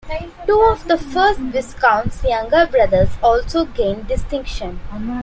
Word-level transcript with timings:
Two 0.47 0.59
of 0.61 0.87
the 0.87 0.97
first 0.97 1.39
Viscount's 1.39 2.23
younger 2.23 2.65
brothers 2.65 3.09
also 3.21 3.65
gained 3.65 4.07
distinction. 4.07 4.79